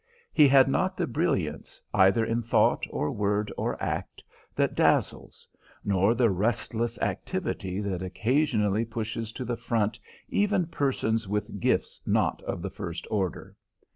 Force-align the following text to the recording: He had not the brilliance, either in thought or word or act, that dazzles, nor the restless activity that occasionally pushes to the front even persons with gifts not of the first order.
He 0.33 0.47
had 0.47 0.67
not 0.67 0.97
the 0.97 1.05
brilliance, 1.05 1.79
either 1.93 2.25
in 2.25 2.41
thought 2.41 2.85
or 2.89 3.11
word 3.11 3.53
or 3.55 3.79
act, 3.79 4.23
that 4.55 4.73
dazzles, 4.73 5.47
nor 5.85 6.15
the 6.15 6.31
restless 6.31 6.97
activity 7.03 7.79
that 7.81 8.01
occasionally 8.01 8.83
pushes 8.83 9.31
to 9.33 9.45
the 9.45 9.57
front 9.57 9.99
even 10.27 10.65
persons 10.65 11.27
with 11.27 11.59
gifts 11.59 12.01
not 12.03 12.41
of 12.45 12.63
the 12.63 12.71
first 12.71 13.05
order. 13.11 13.55